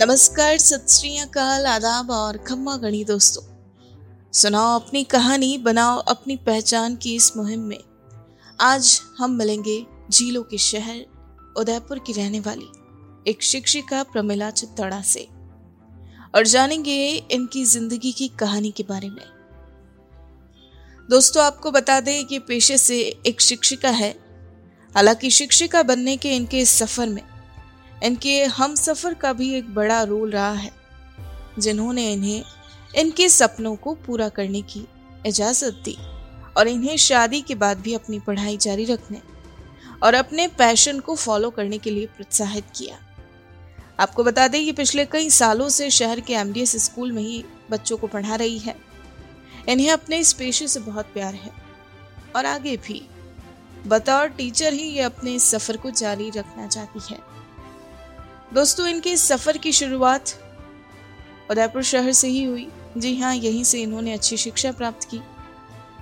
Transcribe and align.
नमस्कार, 0.00 0.58
सत 0.58 0.86
श्री 0.88 1.18
अकाल, 1.18 1.66
आदाब 1.66 2.10
और 2.10 2.36
खम्मा 2.36 2.76
गणी 2.76 3.04
दोस्तों। 3.04 3.42
सुनाओ 4.32 4.80
अपनी 4.80 5.04
कहानी, 5.04 5.58
बनाओ 5.58 5.98
अपनी 5.98 6.36
पहचान 6.36 6.96
की 6.96 7.14
इस 7.14 7.36
मुहिम 7.36 7.60
में। 7.60 7.78
आज 8.60 9.02
हम 9.18 9.30
मिलेंगे 9.30 9.86
झीलों 10.10 10.42
के 10.42 10.58
शहर, 10.58 11.06
उदयपुर 11.56 11.98
की 11.98 12.12
रहने 12.12 12.40
वाली 12.40 12.68
एक 13.30 13.42
शिक्षिका 13.42 14.02
प्रमिला 14.02 14.50
चित्तौड़ा 14.50 15.02
से। 15.02 15.28
और 16.34 16.46
जानेंगे 16.46 17.26
इनकी 17.30 17.64
ज़िंदगी 17.64 18.12
की 18.12 18.28
कहानी 18.28 18.70
के 18.70 18.82
बारे 18.82 19.08
में। 19.08 19.24
दोस्तों, 21.10 21.44
आपको 21.44 21.70
बता 21.70 22.00
दें 22.00 22.24
कि 22.24 22.38
पेशे 22.38 22.78
से 22.78 23.20
एक 23.26 23.40
शिक्षिका 23.40 23.90
है। 23.90 24.10
हालाँकि 24.94 25.30
शिक्षिका 25.30 25.82
बनने 25.82 26.16
के 26.16 26.36
इनके 26.36 26.58
इस 26.58 26.70
सफ़र 26.70 27.08
में 27.08 27.35
इनके 28.04 28.42
हम 28.44 28.74
सफ़र 28.74 29.14
का 29.14 29.32
भी 29.32 29.52
एक 29.54 29.74
बड़ा 29.74 30.02
रोल 30.02 30.30
रहा 30.30 30.52
है, 30.52 30.70
जिन्होंने 31.58 32.12
इन्हें, 32.12 32.42
इनके 32.94 33.28
सपनों 33.28 33.74
को 33.76 33.94
पूरा 34.06 34.28
करने 34.28 34.60
की 34.62 34.86
इजाज़त 35.26 35.80
दी 35.84 35.96
और 36.56 36.68
इन्हें 36.68 36.96
शादी 36.96 37.40
के 37.40 37.54
बाद 37.54 37.78
भी 37.78 37.94
अपनी 37.94 38.18
पढ़ाई 38.20 38.56
जारी 38.56 38.84
रखने 38.84 39.20
और 40.02 40.14
अपने 40.14 40.46
पैशन 40.48 41.00
को 41.00 41.14
फॉलो 41.16 41.50
करने 41.50 41.78
के 41.78 41.90
लिए 41.90 42.06
प्रोत्साहित 42.06 42.64
किया। 42.76 42.98
आपको 44.00 44.24
बता 44.24 44.46
दें 44.48 44.64
कि 44.64 44.72
पिछले 44.72 45.04
कई 45.06 45.30
सालों 45.30 45.68
से 45.68 45.90
शहर 45.90 46.20
के 46.20 46.34
एमडीएस 46.34 46.76
स्कूल 46.84 47.12
में 47.12 47.22
ही 47.22 47.44
बच्चों 47.70 47.96
को 47.96 48.06
पढ़ा 48.06 48.34
रही 48.34 48.58
है। 48.58 48.74
इन्हें 49.68 49.90
अपने 49.90 50.18
इस 50.18 50.32
पेशे 50.32 50.66
से 50.68 50.80
बहुत 50.80 51.06
प्यार 51.06 51.34
है 51.34 51.50
और 52.36 52.46
आगे 52.46 52.76
भी। 52.76 53.02
बतौर 53.86 54.28
टीचर 54.28 54.72
ही 54.72 54.82
ये 54.82 55.02
अपने 55.02 55.38
सफ़र 55.38 55.76
को 55.76 55.90
जारी 55.92 56.30
रखना 56.30 56.66
चाहती 56.66 57.00
है। 57.10 57.18
दोस्तों 58.54 58.86
इनके 58.88 59.16
सफ़र 59.16 59.56
की 59.58 59.72
शुरुआत 59.72 60.30
उदयपुर 61.50 61.82
शहर 61.82 62.12
से 62.12 62.28
ही 62.28 62.44
हुई। 62.44 62.68
जी 62.96 63.16
हाँ 63.18 63.34
यहीं 63.34 63.64
से 63.64 63.82
इन्होंने 63.82 64.12
अच्छी 64.12 64.36
शिक्षा 64.36 64.72
प्राप्त 64.72 65.08
की। 65.10 65.20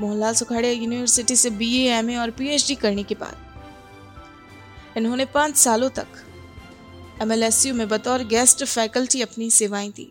मोहनलाल 0.00 0.34
सुखाड़िया 0.34 0.72
यूनिवर्सिटी 0.72 1.37
से 1.37 1.50
बीए, 1.50 1.91
एमए 1.92 2.17
और 2.17 2.31
पीएचडी 2.31 2.75
करने 2.75 3.03
के 3.03 3.15
बाद 3.15 4.97
इन्होंने 4.97 5.25
पाँच 5.25 5.56
सालों 5.56 5.89
तक 5.89 6.06
एमएलएसयू 7.22 7.75
में 7.75 7.89
बतौर 7.89 8.25
गेस्ट 8.25 8.65
फैकल्टी 8.65 9.22
अपनी 9.22 9.50
सेवाएँ 9.50 9.91
दी। 9.91 10.11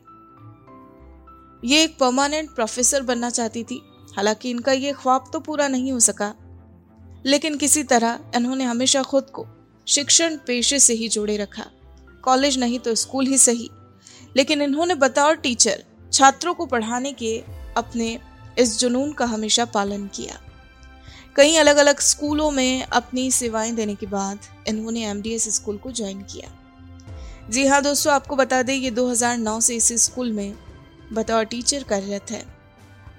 ये 1.67 1.83
एक 1.83 1.97
परमानेंट 1.97 2.49
प्रोफेसर 2.49 3.01
बनना 3.01 3.29
चाहती 3.29 3.63
थी। 3.63 3.81
हालाँकि 4.15 4.49
इनका 4.49 4.71
ये 4.71 4.93
ख्वाब 4.93 5.29
तो 5.33 5.39
पूरा 5.39 5.67
नहीं 5.67 5.91
हो 5.91 5.99
सका। 5.99 6.33
लेकिन 7.25 7.57
किसी 7.57 7.83
तरह 7.83 8.19
इन्होंने 8.35 8.63
हमेशा 8.63 9.03
खुद 9.03 9.23
को 9.23 9.45
शिक्षण 9.87 10.37
पेशे 10.37 10.79
से 10.79 10.93
ही 10.93 11.07
जोड़े 11.09 11.37
रखा। 11.37 11.65
कॉलेज 12.23 12.57
नहीं 12.57 12.79
तो 12.79 12.95
स्कूल 12.95 13.27
ही 13.27 13.37
सही। 13.37 13.69
लेकिन 14.37 14.61
इन्होंने 14.61 14.95
बतौर 14.95 15.35
टीचर 15.35 15.83
छात्रों 16.13 16.53
को 16.53 16.65
पढ़ाने 16.65 17.13
के 17.13 17.43
अपने 17.77 18.19
इस 18.59 18.79
जुनून 18.79 19.13
का 19.13 19.25
हमेशा 19.25 19.65
पालन 19.65 20.07
किया। 20.07 20.39
कई 21.35 21.55
अलग 21.55 21.77
अलग 21.77 21.99
स्कूलों 21.99 22.51
में 22.51 22.83
अपनी 22.83 23.31
सेवाएँ 23.31 23.71
देने 23.71 23.95
के 23.95 24.05
बाद 24.05 24.39
इन्होंने 24.67 25.05
एमडीएस 25.05 25.55
स्कूल 25.55 25.77
को 25.77 25.91
ज्वाइन 25.91 26.21
किया। 26.21 26.51
जी 27.49 27.67
हाँ 27.67 27.81
दोस्तों, 27.81 28.13
आपको 28.13 28.35
बता 28.35 28.61
दें, 28.63 28.75
ये 28.75 28.91
2009 28.91 29.59
से 29.59 29.75
इस 29.75 29.91
स्कूल 30.05 30.31
में 30.31 30.53
बतौर 31.13 31.43
टीचर 31.43 31.83
कार्यरत 31.83 32.31
है 32.31 32.45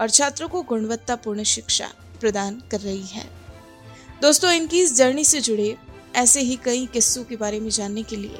और 0.00 0.10
छात्रों 0.10 0.48
को 0.48 0.62
गुणवत्तापूर्ण 0.62 1.42
शिक्षा 1.42 1.90
प्रदान 2.20 2.62
कर 2.70 2.80
रही 2.80 3.06
है। 3.06 3.30
दोस्तों, 4.22 4.52
इनकी 4.52 4.80
इस 4.80 4.96
जर्नी 4.96 5.24
से 5.24 5.40
जुड़े 5.40 5.76
ऐसे 6.14 6.40
ही 6.40 6.56
कई 6.56 6.86
किस्सों 6.86 7.24
के 7.24 7.36
बारे 7.36 7.60
में 7.60 7.70
जानने 7.70 8.02
के 8.02 8.16
लिए 8.16 8.38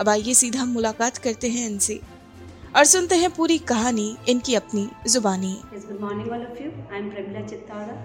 अब 0.00 0.08
आइए 0.08 0.34
सीधा 0.34 0.64
मुलाकात 0.64 1.16
करते 1.22 1.48
हैं 1.50 1.66
इनसे 1.68 2.00
और 2.76 2.84
सुनते 2.84 3.16
हैं 3.16 3.30
पूरी 3.34 3.58
कहानी 3.68 4.06
इनकी 4.28 4.54
अपनी 4.54 4.88
जुबानी 5.12 5.54
good 5.74 6.00
morning 6.00 6.30
all 6.32 6.44
of 6.46 6.62
you 6.62 6.70
I 6.70 6.98
am 6.98 7.10
Pramila 7.10 7.46
Chittora 7.46 7.96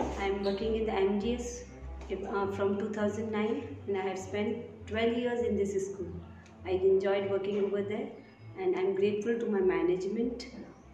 I 0.00 0.28
am 0.28 0.42
working 0.44 0.74
in 0.76 0.86
the 0.86 0.98
MGS 1.02 1.54
from 2.56 2.74
2009 2.78 3.54
and 3.86 3.96
I 3.96 4.02
have 4.02 4.18
spent 4.18 4.58
12 4.90 5.16
years 5.18 5.40
in 5.46 5.56
this 5.56 5.72
school. 5.86 6.10
I 6.64 6.76
enjoyed 6.88 7.30
working 7.30 7.56
over 7.62 7.82
there 7.82 8.08
and 8.58 8.76
I'm 8.76 8.94
grateful 8.94 9.38
to 9.40 9.46
my 9.46 9.60
management 9.60 10.46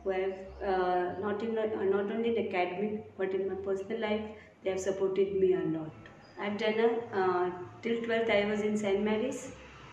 who 0.04 0.10
have 0.10 0.32
uh, 0.74 1.02
not 1.20 1.42
in 1.42 1.58
uh, 1.58 1.66
not 1.90 2.14
only 2.16 2.30
in 2.30 2.38
academic 2.46 3.16
but 3.18 3.34
in 3.40 3.48
my 3.48 3.58
personal 3.66 4.00
life 4.00 4.22
they 4.62 4.70
have 4.70 4.80
supported 4.80 5.34
me 5.42 5.52
a 5.54 5.64
lot. 5.74 5.92
I've 6.40 6.56
done 6.58 6.80
a 6.86 6.92
uh, 7.24 7.50
till 7.82 8.00
12th 8.06 8.38
I 8.38 8.46
was 8.54 8.62
in 8.70 8.76
St. 8.76 9.04
Mary's 9.10 9.42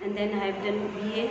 and 0.02 0.18
then 0.18 0.34
I 0.34 0.46
have 0.52 0.64
done 0.64 0.88
BA, 0.96 1.30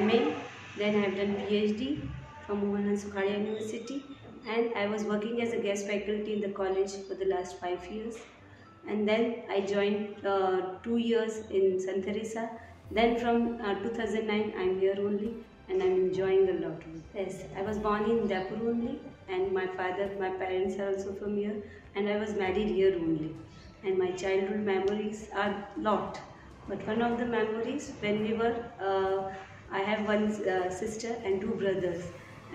MA, 0.00 0.34
then 0.76 0.96
I 0.96 1.00
have 1.00 1.16
done 1.16 1.34
PhD 1.46 2.08
from 2.46 2.62
Mohanlal 2.62 2.98
Sukhadia 2.98 3.38
University. 3.44 4.04
And 4.46 4.74
I 4.74 4.86
was 4.86 5.04
working 5.04 5.40
as 5.40 5.52
a 5.52 5.58
guest 5.58 5.86
faculty 5.86 6.32
in 6.34 6.40
the 6.40 6.48
college 6.48 6.92
for 7.08 7.14
the 7.14 7.26
last 7.26 7.60
five 7.60 7.86
years. 7.86 8.16
And 8.88 9.08
then 9.08 9.42
I 9.48 9.60
joined 9.60 10.26
uh, 10.26 10.78
two 10.82 10.96
years 10.96 11.42
in 11.50 11.78
San 11.78 12.02
Teresa. 12.02 12.50
Then 12.90 13.18
from 13.18 13.60
uh, 13.60 13.74
2009 13.74 14.54
I'm 14.58 14.80
here 14.80 14.96
only 14.98 15.36
and 15.68 15.80
I'm 15.80 15.92
enjoying 15.92 16.48
a 16.48 16.66
lot. 16.66 16.82
Yes, 17.14 17.44
I 17.56 17.62
was 17.62 17.78
born 17.78 18.10
in 18.10 18.24
Udaipur 18.24 18.56
only 18.56 18.98
and 19.28 19.52
my 19.52 19.66
father, 19.68 20.10
my 20.18 20.30
parents 20.30 20.76
are 20.80 20.88
also 20.88 21.14
from 21.14 21.36
here. 21.36 21.62
And 21.94 22.08
I 22.08 22.18
was 22.18 22.34
married 22.34 22.68
here 22.68 22.96
only. 22.96 23.36
And 23.84 23.96
my 23.96 24.10
childhood 24.10 24.60
memories 24.60 25.28
are 25.34 25.68
lot 25.76 26.20
but 26.68 26.86
one 26.86 27.02
of 27.02 27.18
the 27.18 27.26
memories 27.26 27.92
when 28.00 28.22
we 28.22 28.34
were, 28.34 28.54
uh, 28.80 29.32
I 29.70 29.80
have 29.80 30.06
one 30.06 30.24
uh, 30.48 30.70
sister 30.70 31.16
and 31.24 31.40
two 31.40 31.54
brothers. 31.62 32.04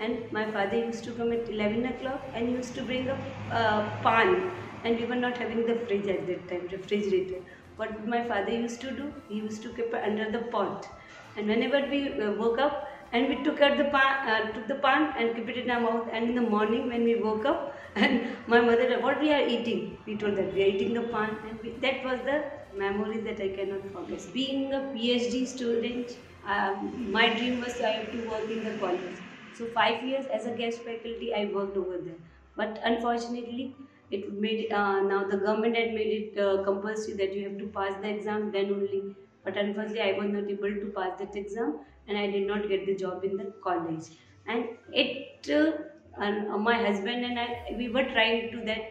And 0.00 0.30
my 0.32 0.50
father 0.50 0.76
used 0.76 1.04
to 1.04 1.12
come 1.12 1.32
at 1.32 1.48
11 1.48 1.84
o'clock 1.86 2.20
and 2.34 2.50
used 2.50 2.74
to 2.76 2.82
bring 2.82 3.08
a 3.08 3.18
uh, 3.52 4.02
pan. 4.02 4.50
And 4.84 4.98
we 4.98 5.06
were 5.06 5.16
not 5.16 5.36
having 5.36 5.66
the 5.66 5.74
fridge 5.86 6.06
at 6.06 6.26
that 6.28 6.48
time, 6.48 6.68
refrigerator. 6.70 7.40
What 7.76 8.06
my 8.06 8.26
father 8.26 8.52
used 8.52 8.80
to 8.82 8.92
do, 8.92 9.12
he 9.28 9.36
used 9.36 9.62
to 9.62 9.70
keep 9.70 9.92
under 9.94 10.30
the 10.30 10.44
pot. 10.52 10.88
And 11.36 11.48
whenever 11.48 11.80
we 11.88 12.20
uh, 12.20 12.32
woke 12.32 12.58
up, 12.58 12.88
and 13.12 13.28
we 13.28 13.42
took 13.42 13.60
out 13.60 13.78
the 13.78 13.84
pan, 13.84 14.28
uh, 14.28 14.52
took 14.52 14.66
the 14.68 14.74
pan 14.74 15.14
and 15.16 15.34
kept 15.34 15.48
it 15.48 15.56
in 15.56 15.70
our 15.70 15.80
mouth. 15.80 16.08
And 16.12 16.28
in 16.28 16.34
the 16.34 16.42
morning 16.42 16.88
when 16.88 17.04
we 17.04 17.14
woke 17.16 17.46
up, 17.46 17.74
and 17.96 18.28
my 18.46 18.60
mother, 18.60 19.00
what 19.00 19.20
we 19.20 19.32
are 19.32 19.46
eating? 19.46 19.98
We 20.06 20.16
told 20.16 20.36
that 20.36 20.52
we 20.54 20.62
are 20.62 20.66
eating 20.66 20.94
the 20.94 21.02
pan, 21.02 21.36
and 21.48 21.58
we, 21.62 21.70
that 21.86 22.04
was 22.04 22.20
the 22.24 22.44
memory 22.74 23.20
that 23.22 23.40
I 23.40 23.54
cannot 23.54 23.90
forget. 23.92 24.26
Being 24.32 24.72
a 24.72 24.80
PhD 24.92 25.46
student, 25.46 26.12
um, 26.44 27.10
my 27.10 27.34
dream 27.34 27.60
was 27.60 27.80
I 27.80 27.90
have 27.92 28.10
to 28.12 28.18
work 28.28 28.50
in 28.50 28.64
the 28.64 28.76
college. 28.78 29.20
So 29.52 29.70
five 29.72 30.02
years 30.04 30.26
as 30.26 30.46
a 30.46 30.52
guest 30.56 30.82
faculty, 30.84 31.32
I 31.34 31.46
worked 31.46 31.76
over 31.76 31.98
there. 31.98 32.18
But 32.56 32.78
unfortunately, 32.82 33.88
it 34.10 34.32
made 34.32 34.72
uh, 34.72 35.00
now 35.00 35.26
the 35.28 35.36
government 35.38 35.76
had 35.76 35.92
made 35.94 36.12
it 36.34 36.38
uh, 36.38 36.62
compulsory 36.64 37.14
that 37.16 37.32
you 37.34 37.48
have 37.48 37.58
to 37.58 37.68
pass 37.68 38.00
the 38.00 38.08
exam. 38.08 38.50
Then 38.52 38.70
only 38.72 39.16
but 39.44 39.56
unfortunately 39.56 40.02
I 40.02 40.12
was 40.18 40.28
not 40.30 40.50
able 40.50 40.74
to 40.82 40.92
pass 40.94 41.18
that 41.18 41.34
exam 41.36 41.84
and 42.06 42.18
I 42.18 42.26
did 42.30 42.46
not 42.46 42.68
get 42.68 42.84
the 42.86 42.94
job 42.96 43.24
in 43.24 43.36
the 43.36 43.52
college 43.62 44.04
and 44.46 44.68
it 44.92 45.48
uh, 45.50 45.72
and 46.20 46.48
uh, 46.48 46.58
my 46.58 46.74
husband 46.86 47.24
and 47.24 47.38
I 47.38 47.74
we 47.76 47.88
were 47.88 48.04
trying 48.04 48.50
to 48.52 48.64
that 48.64 48.82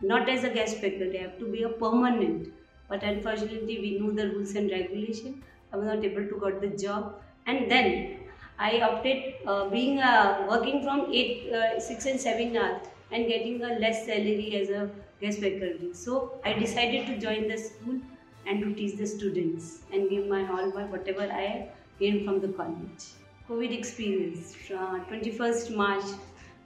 not 0.00 0.28
as 0.28 0.44
a 0.44 0.50
guest 0.50 0.78
faculty 0.78 1.18
I 1.18 1.22
have 1.22 1.38
to 1.38 1.50
be 1.50 1.62
a 1.62 1.70
permanent 1.70 2.48
but 2.88 3.02
unfortunately 3.02 3.78
we 3.84 3.90
knew 3.98 4.12
the 4.12 4.28
rules 4.30 4.54
and 4.54 4.70
regulation 4.70 5.42
I 5.72 5.76
was 5.76 5.86
not 5.86 6.04
able 6.04 6.26
to 6.32 6.40
get 6.44 6.60
the 6.60 6.72
job 6.84 7.20
and 7.46 7.70
then 7.70 8.18
I 8.58 8.80
opted 8.80 9.34
uh, 9.46 9.68
being 9.68 9.98
uh, 9.98 10.46
working 10.48 10.82
from 10.82 11.12
8 11.12 11.52
uh, 11.52 11.80
6 11.80 12.06
and 12.06 12.20
7 12.20 12.56
hours 12.56 12.82
and 13.12 13.26
getting 13.28 13.62
a 13.62 13.78
less 13.78 14.06
salary 14.06 14.60
as 14.60 14.70
a 14.70 14.90
guest 15.20 15.40
faculty 15.40 15.92
so 15.92 16.40
I 16.44 16.52
decided 16.54 17.06
to 17.06 17.18
join 17.18 17.48
the 17.48 17.58
school 17.58 18.00
and 18.46 18.62
to 18.62 18.74
teach 18.74 18.96
the 18.96 19.06
students 19.06 19.80
and 19.92 20.08
give 20.08 20.26
my 20.26 20.40
all 20.48 20.70
my 20.72 20.84
whatever 20.84 21.22
I 21.22 21.68
gained 21.98 22.24
from 22.24 22.40
the 22.40 22.48
college. 22.48 23.04
COVID 23.48 23.76
experience, 23.78 24.56
uh, 24.70 24.98
21st 25.10 25.76
March, 25.76 26.04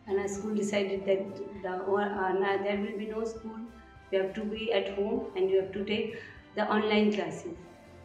and 0.06 0.18
our 0.18 0.28
school 0.28 0.54
decided 0.54 1.04
that 1.06 1.36
the, 1.62 1.70
uh, 1.70 2.62
there 2.62 2.78
will 2.78 2.98
be 2.98 3.06
no 3.06 3.24
school. 3.24 3.58
You 4.10 4.22
have 4.22 4.34
to 4.34 4.44
be 4.44 4.72
at 4.72 4.94
home 4.94 5.26
and 5.36 5.50
you 5.50 5.60
have 5.60 5.72
to 5.72 5.84
take 5.84 6.16
the 6.54 6.68
online 6.68 7.12
classes. 7.12 7.54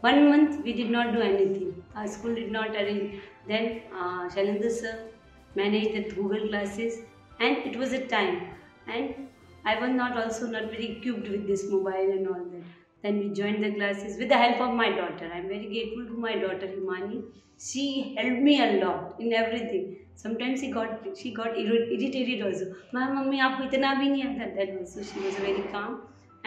One 0.02 0.30
month 0.30 0.63
we 0.63 0.74
did 0.74 0.90
not 0.92 1.13
do 1.13 1.22
anything. 1.22 1.84
Our 1.96 2.07
school 2.07 2.36
did 2.36 2.52
not 2.52 2.75
arrange. 2.75 3.22
Then 3.48 3.81
uh, 3.94 4.30
sir 4.30 5.10
managed 5.56 5.96
the 5.96 6.16
Google 6.16 6.48
classes 6.50 7.00
and 7.40 7.57
it 7.57 7.75
was 7.75 7.94
a 7.94 8.06
time. 8.07 8.50
And 8.88 9.30
I 9.66 9.80
was 9.80 9.90
not 9.90 10.18
also 10.18 10.48
not 10.48 10.66
very 10.66 10.98
equipped 10.98 11.28
with 11.28 11.48
this 11.48 11.69
mobile 11.69 12.12
and 12.18 12.28
all 12.28 12.46
that. 12.54 12.63
Then 13.02 13.19
we 13.19 13.30
joined 13.30 13.63
the 13.63 13.72
classes 13.72 14.18
with 14.18 14.30
the 14.30 14.38
help 14.38 14.62
of 14.62 14.75
my 14.75 14.90
daughter. 14.90 15.31
I'm 15.34 15.48
very 15.48 15.68
grateful 15.68 16.06
to 16.06 16.18
my 16.18 16.36
daughter 16.36 16.68
Himani. 16.68 17.24
She 17.57 18.16
helped 18.18 18.42
me 18.42 18.62
a 18.62 18.86
lot 18.86 19.16
in 19.19 19.34
everything 19.34 20.05
sometimes 20.23 20.62
he 20.62 20.71
got 20.71 21.06
she 21.21 21.33
got 21.33 21.57
irritated 21.57 22.41
also. 22.47 22.65
My 22.97 23.06
mummy 23.17 23.39
aapko 23.47 23.67
itna 23.69 23.91
bhi 24.01 24.09
nahi 24.13 24.25
aata 24.29 24.47
that 24.59 24.71
also 24.79 25.03
she 25.12 25.19
was 25.27 25.38
very 25.47 25.63
calm. 25.75 25.95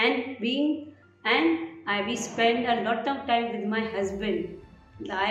And 0.06 0.38
being 0.46 0.68
and 1.36 1.58
i 1.96 2.00
we 2.08 2.16
spend 2.28 2.66
a 2.74 2.80
lot 2.88 3.06
of 3.14 3.26
time 3.32 3.46
with 3.54 3.66
my 3.76 3.84
husband. 3.96 4.62
I 5.10 5.30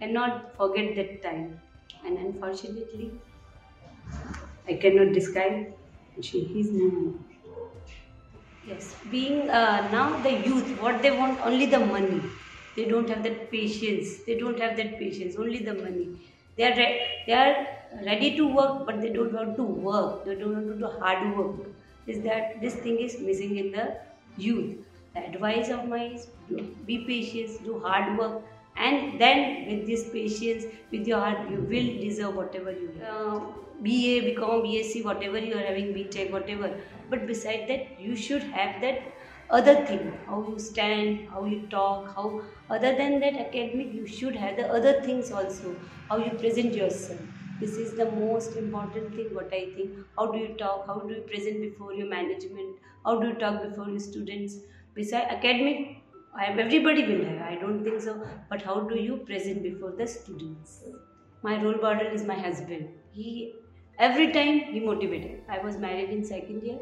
cannot 0.00 0.56
forget 0.56 0.94
that 1.00 1.12
time. 1.28 1.44
And 2.04 2.18
unfortunately 2.18 3.10
i 4.72 4.74
cannot 4.82 5.12
describe 5.18 5.56
she 6.28 6.38
is 6.60 6.70
now 6.72 6.96
yes 8.68 8.86
being 9.14 9.38
uh, 9.58 9.80
now 9.94 10.06
the 10.26 10.32
youth 10.46 10.68
what 10.84 11.00
they 11.02 11.10
want 11.10 11.40
only 11.40 11.66
the 11.66 11.80
money. 11.80 12.20
They 12.76 12.84
don't 12.86 13.08
have 13.08 13.22
that 13.24 13.50
patience. 13.50 14.24
They 14.26 14.36
don't 14.38 14.58
have 14.60 14.76
that 14.76 14.98
patience 14.98 15.36
only 15.36 15.64
the 15.64 15.74
money. 15.74 16.08
They 16.60 16.64
are 16.70 16.76
re- 16.76 17.00
they 17.26 17.32
are 17.42 17.66
ready 18.10 18.30
to 18.36 18.46
work, 18.60 18.86
but 18.86 19.00
they 19.00 19.10
don't 19.18 19.32
want 19.40 19.56
to 19.56 19.64
work. 19.88 20.24
They 20.24 20.36
don't 20.44 20.54
want 20.58 20.68
to 20.72 20.78
do 20.84 20.92
hard 21.00 21.36
work. 21.36 21.68
Is 22.06 22.22
that 22.28 22.60
this 22.60 22.76
thing 22.86 22.98
is 23.08 23.18
missing 23.20 23.56
in 23.64 23.70
the 23.72 23.86
youth? 24.36 24.76
The 25.14 25.26
advice 25.26 25.70
of 25.70 25.88
my 25.88 26.04
is 26.18 26.26
be 26.86 26.98
patient, 27.06 27.64
do 27.64 27.78
hard 27.80 28.18
work, 28.18 28.42
and 28.76 29.20
then 29.20 29.66
with 29.70 29.86
this 29.86 30.08
patience, 30.10 30.64
with 30.90 31.06
your 31.06 31.20
heart, 31.20 31.48
you 31.50 31.60
will 31.72 31.90
deserve 32.04 32.34
whatever 32.34 32.72
you 32.72 32.90
uh, 33.14 33.40
BA, 33.82 34.20
become 34.28 34.62
BSc, 34.66 35.04
whatever 35.04 35.38
you 35.38 35.54
are 35.56 35.66
having, 35.70 35.92
BTech, 35.94 36.30
whatever. 36.30 36.70
But 37.08 37.26
beside 37.26 37.68
that, 37.68 38.00
you 38.00 38.16
should 38.16 38.42
have 38.42 38.80
that 38.82 39.02
other 39.58 39.74
thing 39.86 40.02
how 40.26 40.38
you 40.48 40.58
stand 40.58 41.28
how 41.30 41.44
you 41.44 41.60
talk 41.74 42.14
how 42.16 42.26
other 42.76 42.92
than 43.00 43.18
that 43.22 43.36
academic 43.44 43.92
you 43.92 44.06
should 44.06 44.36
have 44.42 44.56
the 44.56 44.66
other 44.78 44.92
things 45.06 45.32
also 45.32 45.74
how 46.08 46.16
you 46.18 46.30
present 46.42 46.74
yourself. 46.74 47.20
This 47.60 47.76
is 47.76 47.92
the 47.96 48.10
most 48.10 48.56
important 48.56 49.14
thing 49.14 49.34
what 49.34 49.52
i 49.52 49.64
think. 49.74 49.90
How 50.16 50.26
do 50.32 50.38
you 50.38 50.54
talk? 50.60 50.86
How 50.86 50.98
do 51.00 51.14
you 51.14 51.20
present 51.32 51.60
before 51.60 51.92
your 51.92 52.08
management? 52.08 52.76
How 53.04 53.20
do 53.20 53.28
you 53.28 53.34
talk 53.34 53.62
before 53.62 53.88
your 53.88 54.00
students? 54.00 54.56
Beside 54.94 55.28
academic 55.36 55.96
everybody 56.46 57.02
will 57.06 57.24
have 57.24 57.42
i 57.46 57.56
don't 57.60 57.82
think 57.84 58.00
so 58.00 58.12
but 58.48 58.62
how 58.62 58.80
do 58.92 58.98
you 59.08 59.16
present 59.30 59.62
before 59.62 59.90
the 59.90 60.06
students? 60.06 60.84
My 61.42 61.62
role 61.62 61.80
model 61.82 62.06
is 62.06 62.24
my 62.24 62.38
husband. 62.38 62.88
He 63.10 63.54
every 63.98 64.32
time 64.32 64.60
he 64.72 64.80
motivated. 64.80 65.42
I 65.48 65.58
was 65.58 65.76
married 65.76 66.10
in 66.10 66.24
second 66.24 66.62
year 66.62 66.78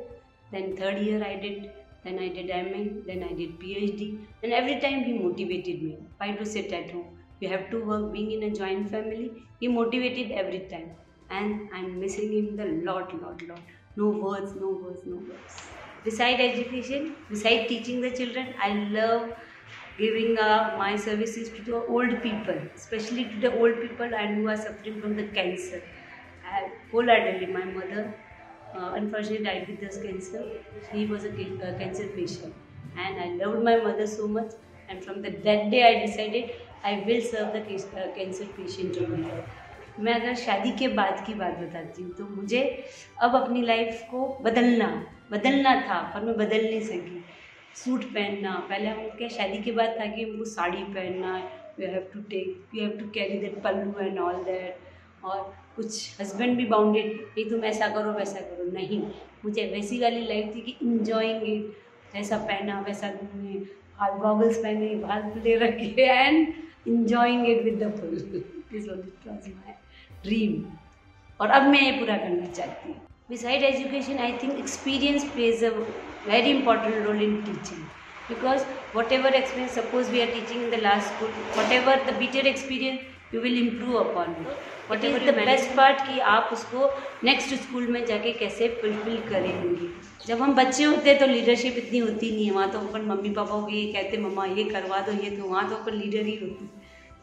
then 0.52 0.76
third 0.76 0.98
year 1.06 1.22
i 1.24 1.34
did 1.36 1.70
then 2.04 2.18
I 2.18 2.28
did 2.28 2.50
MA, 2.50 3.02
then 3.06 3.22
I 3.22 3.32
did 3.34 3.58
PhD, 3.60 4.26
and 4.42 4.52
every 4.52 4.80
time 4.80 5.04
he 5.04 5.12
motivated 5.18 5.82
me. 5.82 5.98
Why 6.18 6.32
to 6.36 6.44
sit 6.46 6.72
at 6.72 6.90
home? 6.90 7.18
You 7.40 7.48
have 7.48 7.70
to 7.70 7.84
work. 7.84 8.12
Being 8.12 8.30
in 8.32 8.42
a 8.50 8.54
joint 8.54 8.90
family, 8.90 9.48
he 9.58 9.68
motivated 9.68 10.32
every 10.32 10.68
time, 10.68 10.96
and 11.30 11.68
I'm 11.72 11.98
missing 12.00 12.32
him 12.32 12.56
the 12.56 12.66
lot, 12.90 13.14
lot, 13.22 13.42
lot. 13.42 13.64
No 13.96 14.10
words, 14.10 14.54
no 14.56 14.70
words, 14.82 15.02
no 15.06 15.18
words. 15.18 15.58
Beside 16.02 16.40
education, 16.40 17.26
beside 17.28 17.66
teaching 17.68 18.00
the 18.00 18.10
children, 18.16 18.54
I 18.62 18.72
love 18.98 19.30
giving 19.96 20.38
uh, 20.38 20.74
my 20.78 20.96
services 20.96 21.52
to 21.56 21.62
the 21.62 21.76
old 21.96 22.22
people, 22.22 22.58
especially 22.76 23.24
to 23.30 23.40
the 23.40 23.52
old 23.58 23.80
people 23.80 24.14
and 24.14 24.36
who 24.36 24.48
are 24.48 24.56
suffering 24.56 25.00
from 25.00 25.16
the 25.16 25.28
cancer. 25.32 25.80
I, 26.42 26.60
wholeheartedly, 26.90 27.46
my 27.52 27.64
mother 27.64 28.22
uh, 28.74 28.92
unfortunately 28.94 29.44
died 29.44 29.68
with 29.68 29.80
this 29.80 29.98
cancer. 29.98 30.44
He 30.92 31.06
was 31.06 31.24
a 31.24 31.30
uh, 31.30 31.78
cancer 31.78 32.08
patient, 32.08 32.54
and 32.96 33.20
I 33.20 33.28
loved 33.44 33.62
my 33.64 33.76
mother 33.76 34.06
so 34.06 34.28
much. 34.28 34.52
And 34.88 35.04
from 35.04 35.22
the 35.22 35.30
that 35.30 35.70
day, 35.70 35.82
I 35.84 36.06
decided 36.06 36.52
I 36.82 37.04
will 37.06 37.20
serve 37.22 37.52
the 37.52 37.62
uh, 37.62 38.12
cancer 38.14 38.46
patient 38.56 38.98
only. 38.98 39.32
मैं 40.00 40.12
अगर 40.14 40.34
शादी 40.40 40.70
के 40.78 40.88
बाद 40.96 41.24
की 41.26 41.34
बात 41.34 41.56
बताती 41.58 42.02
हूँ 42.02 42.12
तो 42.16 42.24
मुझे 42.24 42.60
अब 43.22 43.34
अपनी 43.36 43.62
लाइफ 43.62 44.02
को 44.10 44.26
बदलना 44.42 44.86
बदलना 45.30 45.74
था 45.88 46.00
पर 46.14 46.24
मैं 46.24 46.36
बदल 46.36 46.64
नहीं 46.64 46.80
सकी 46.80 47.24
सूट 47.76 48.04
पहनना 48.14 48.52
पहले 48.68 48.88
हम 48.88 49.08
क्या 49.18 49.28
शादी 49.28 49.58
के 49.62 49.72
बाद 49.72 49.96
था 50.00 50.06
कि 50.14 50.22
हमको 50.22 50.44
साड़ी 50.50 50.82
पहनना 50.84 51.36
you 51.80 51.88
have 51.88 52.08
to 52.12 52.20
take 52.30 52.74
you 52.74 52.82
have 52.82 52.98
to 52.98 53.08
carry 53.14 53.38
that 53.38 53.60
pallu 53.62 54.06
and 54.06 54.18
all 54.18 54.42
that 54.44 54.87
और 55.24 55.54
कुछ 55.76 56.20
हस्बैंड 56.20 56.56
भी 56.56 56.64
बाउंडेड 56.66 57.18
कि 57.34 57.44
तुम 57.50 57.64
ऐसा 57.64 57.88
करो, 57.94 58.12
वैसा 58.12 58.40
करो। 58.40 58.70
नहीं, 58.72 59.00
मुझे 59.44 59.64
वैसी 59.72 60.00
वाली 60.00 60.24
लाइफ 60.26 60.54
थी 60.54 60.60
कि 60.60 60.76
इंजॉइंग 60.82 61.42
इट 61.48 61.76
जैसा 62.14 62.36
पहना, 62.38 62.80
वैसा 62.86 63.12
घूमे, 63.12 63.54
हाथ 63.98 64.18
गॉगल्स 64.18 64.56
पहने, 64.62 64.94
बाल 64.96 65.22
खुले 65.32 65.56
रखे 65.56 66.06
and 66.06 66.54
enjoying 66.88 67.48
it 67.48 67.62
with 67.64 67.82
the 67.82 67.90
full 68.00 68.16
this 68.72 68.88
was 68.88 69.48
my 69.48 69.72
dream 70.22 70.64
और 71.40 71.50
अब 71.50 71.68
मैं 71.70 71.80
ये 71.82 71.92
पूरा 71.98 72.16
करना 72.16 72.46
चाहती 72.46 72.88
हूँ। 72.88 73.00
Beside 73.30 73.62
education 73.62 74.18
I 74.18 74.32
think 74.42 74.58
experience 74.58 75.24
plays 75.32 75.64
a 75.64 75.70
very 76.28 76.50
important 76.50 77.06
role 77.06 77.22
in 77.22 77.42
teaching 77.44 77.86
because 78.30 78.60
because 78.60 78.64
whatever 78.94 79.28
experience, 79.28 79.72
suppose 79.72 80.10
we 80.10 80.20
are 80.22 80.26
teaching 80.26 80.62
in 80.62 80.70
the 80.70 80.78
last 80.78 81.14
school, 81.14 81.28
whatever 81.58 81.94
the 82.06 82.12
better 82.18 82.46
experience, 82.48 83.00
you 83.32 83.40
will 83.40 83.56
improve 83.56 83.94
upon 84.00 84.30
it. 84.42 84.77
What 84.90 85.04
is 85.04 85.16
the 85.20 85.34
best 85.36 85.76
part 85.76 86.00
कि 86.02 86.18
आप 86.32 86.50
उसको 86.52 86.90
next 87.24 87.54
school 87.54 87.86
में 87.86 88.04
जाके 88.06 88.32
कैसे 88.34 88.68
fulfil 88.80 89.16
करेंगे। 89.28 89.88
जब 90.26 90.42
हम 90.42 90.54
बच्चे 90.54 90.84
होते 90.84 91.10
हैं 91.10 91.18
तो 91.18 91.26
लीडरशिप 91.26 91.76
इतनी 91.76 91.98
होती 91.98 92.30
नहीं 92.30 92.46
है। 92.46 92.52
वहाँ 92.52 92.70
तो 92.70 92.78
अपन 92.78 93.04
मम्मी 93.06 93.30
पापा 93.30 93.60
को 93.60 93.68
ये 93.68 93.84
कहते 93.92 94.18
मम्मा 94.18 94.44
ये 94.46 94.64
करवा 94.64 95.00
दो 95.00 95.12
ये 95.14 95.30
तो 95.30 95.44
वहाँ 95.44 95.68
तो 95.70 95.76
अपन 95.76 95.94
लीडर 95.94 96.26
ही 96.26 96.36
होती 96.36 96.70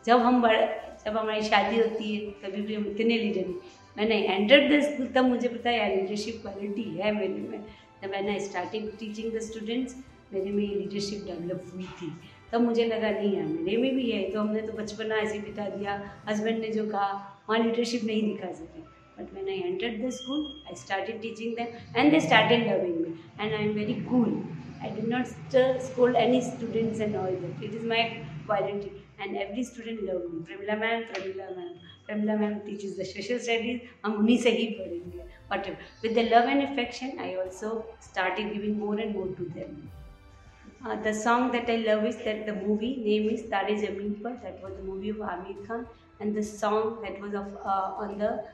जब 0.06 0.20
हम 0.20 0.42
बड़े 0.42 0.62
जब 1.06 1.18
हमारी 1.18 1.42
शादी 1.44 1.80
होती 1.80 2.16
है 2.16 2.32
तभी 2.42 2.62
भी 2.62 2.76
हम 2.76 2.86
इतने 2.88 3.18
लीडर 3.18 3.48
नहीं 3.48 3.56
मैंने 3.98 4.16
एंटर 4.26 4.70
द 4.70 4.82
स्कूल 4.84 5.08
तब 5.16 5.26
मुझे 5.26 5.48
पता 5.48 5.70
है 5.70 5.96
लीडरशिप 5.96 6.40
क्वालिटी 6.42 6.84
है 6.98 7.12
मेरे 7.12 7.48
में। 7.50 7.60
जब 8.02 8.12
मैंने 8.12 8.40
स्टार्टिंग 8.40 8.90
टीचिंग 9.00 9.32
द 9.34 9.42
स्टूडेंट्स 9.42 9.96
मेरे 10.34 10.52
में 10.52 10.64
ये 10.64 10.76
लीडरशिप 10.76 11.24
डेवलप 11.26 11.72
हुई 11.74 11.84
थी। 12.00 12.12
तब 12.52 12.62
मुझे 12.62 12.86
लगा 12.86 13.10
नहीं 13.10 13.36
है 13.36 13.46
मेरे 13.46 13.78
में 13.78 13.96
भी 13.96 14.10
है। 14.12 14.30
तो 14.32 14.40
हमने 14.40 14.62
तो 14.62 14.74
बचपना 14.74 15.16
ऐसे 15.18 15.40
बिता 15.40 15.70
दिया। 15.70 16.02
हस्बैंड 16.30 16.60
ने 16.60 16.70
जो 16.70 16.86
कहा 16.90 17.32
हाँ 17.48 17.58
लीडरशिप 17.60 18.04
नहीं 18.04 18.22
दिखा 18.24 18.52
सकी। 18.54 18.82
But 19.18 19.34
man 19.34 19.48
I 19.50 19.72
enter 19.72 19.98
the 19.98 20.10
school 20.14 20.46
I 20.68 20.76
started 20.76 21.22
teaching 21.22 21.56
them 21.56 21.98
and 21.98 22.12
they 22.12 22.20
started 22.20 22.68
loving 22.68 22.96
me 23.00 23.14
and 23.40 23.54
I 23.54 23.64
am 23.64 23.72
very 23.74 23.94
good 24.12 24.84
I 24.84 24.90
did 24.96 25.10
not 25.10 25.58
school 25.84 26.16
any 26.16 26.42
students 26.42 27.02
and 27.02 27.16
all 27.16 27.36
that 27.44 27.64
it 27.64 27.74
is 27.74 27.86
my 27.88 28.04
quality 28.46 28.92
and 29.22 29.36
every 29.38 29.64
student 29.64 30.02
love 30.04 30.28
me 30.34 30.42
Pramila 30.44 30.76
ma'am 30.78 31.02
Pramila 31.14 31.50
ma'am 31.58 31.70
Pramila 32.08 32.36
ma'am 32.38 32.54
teaches 32.66 33.00
the 33.00 33.04
special 33.12 33.40
studies 33.40 33.80
हम 34.06 34.14
उन्हीं 34.14 34.38
से 34.38 34.50
ही 34.58 34.66
पढ़ेंगे 34.80 35.24
whatever 35.68 35.78
with 36.04 36.18
the 36.18 36.28
love 36.34 36.50
and 36.50 36.68
affection 36.68 37.18
I 37.26 37.36
also 37.44 37.70
started 38.04 38.52
giving 38.54 38.78
more 38.80 39.02
and 39.02 39.16
more 39.18 39.34
to 39.38 39.46
them 39.60 41.04
the 41.04 41.14
song 41.20 41.52
that 41.52 41.70
I 41.70 41.78
love 41.84 42.06
is 42.08 42.18
that 42.24 42.46
the 42.50 42.62
movie 42.64 42.96
name 43.06 43.30
is 43.30 43.50
Taare 43.52 43.76
Zameen 43.78 44.12
Par 44.24 44.36
that 44.44 44.64
was 44.64 44.74
the 44.74 44.86
movie 44.88 45.12
of 45.12 45.22
Aamir 45.30 45.66
Khan 45.68 45.86
and 46.21 46.35
the 46.35 46.43
song 46.43 46.99
that 47.03 47.21
was 47.21 47.35
of 47.35 47.57
uh, 47.65 48.03
on 48.05 48.19
the 48.19 48.45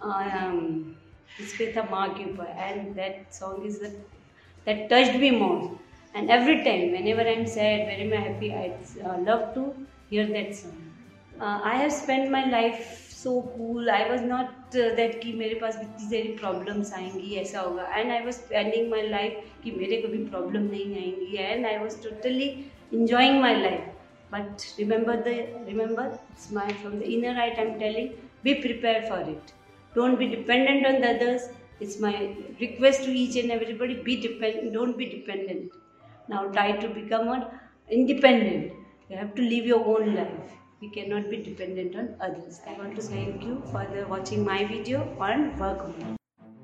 um, 0.00 0.96
Ispeta 1.38 1.88
Maa 1.90 2.14
and 2.14 2.94
that 2.94 3.34
song 3.34 3.64
is 3.64 3.78
that 3.80 3.96
that 4.66 4.88
touched 4.88 5.18
me 5.18 5.30
more. 5.30 5.78
And 6.14 6.30
every 6.30 6.64
time, 6.64 6.92
whenever 6.92 7.20
I'm 7.20 7.46
sad, 7.46 7.86
whenever 7.86 8.16
I'm 8.16 8.32
happy, 8.32 8.52
I 8.52 8.76
uh, 9.04 9.18
love 9.18 9.54
to 9.54 9.74
hear 10.08 10.26
that 10.26 10.54
song. 10.54 10.92
Uh, 11.38 11.60
I 11.62 11.74
have 11.76 11.92
spent 11.92 12.30
my 12.30 12.46
life 12.46 13.06
so 13.16 13.40
cool 13.56 13.88
I 13.90 14.04
was 14.08 14.22
not 14.22 14.74
that 14.96 15.18
कि 15.22 15.32
मेरे 15.38 15.54
पास 15.60 15.76
इतनी 15.82 16.08
सारी 16.08 16.36
problems 16.40 16.92
आएंगी 16.94 17.34
ऐसा 17.36 17.60
होगा 17.60 17.84
and 17.96 18.10
I 18.12 18.18
was 18.24 18.34
spending 18.34 18.90
my 18.90 19.08
life 19.08 19.38
कि 19.62 19.70
मेरे 19.76 20.00
को 20.02 20.08
भी 20.08 20.18
प्रॉब्लम 20.24 20.62
नहीं 20.70 20.96
आएंगी 20.96 21.36
and 21.36 21.66
I 21.66 21.76
was 21.78 22.02
totally 22.02 22.48
enjoying 22.94 23.40
my 23.40 23.54
life 23.62 23.99
But 24.31 24.73
remember 24.77 25.21
the 25.21 25.35
remember 25.67 26.17
it's 26.33 26.51
my 26.51 26.67
from 26.81 26.99
the 26.99 27.07
inner 27.15 27.33
right 27.39 27.57
I'm 27.63 27.79
telling 27.79 28.13
be 28.43 28.55
prepared 28.55 29.07
for 29.07 29.19
it. 29.19 29.53
Don't 29.93 30.17
be 30.17 30.27
dependent 30.27 30.85
on 30.85 31.01
the 31.01 31.09
others. 31.15 31.49
It's 31.79 31.99
my 31.99 32.35
request 32.59 33.03
to 33.05 33.11
each 33.11 33.35
and 33.35 33.51
everybody 33.51 33.95
be 33.95 34.15
depend. 34.21 34.73
don't 34.73 34.97
be 34.97 35.07
dependent. 35.17 35.71
Now 36.29 36.45
try 36.47 36.71
to 36.83 36.87
become 36.87 37.27
an 37.27 37.45
independent. 37.89 38.73
You 39.09 39.17
have 39.17 39.35
to 39.35 39.41
live 39.41 39.65
your 39.65 39.83
own 39.85 40.15
life. 40.15 40.55
We 40.79 40.89
cannot 40.89 41.29
be 41.29 41.43
dependent 41.49 41.95
on 41.95 42.15
others. 42.21 42.61
I 42.65 42.73
want 42.73 42.95
to 42.95 43.01
thank 43.01 43.43
you 43.43 43.61
for 43.71 43.85
the 43.93 44.07
watching 44.07 44.45
my 44.45 44.63
video 44.65 45.05
on 45.19 45.55
work. 45.59 46.20